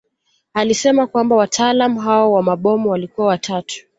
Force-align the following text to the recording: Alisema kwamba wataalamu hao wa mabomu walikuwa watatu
Alisema 0.53 1.07
kwamba 1.07 1.35
wataalamu 1.35 1.99
hao 1.99 2.31
wa 2.33 2.43
mabomu 2.43 2.89
walikuwa 2.89 3.27
watatu 3.27 3.85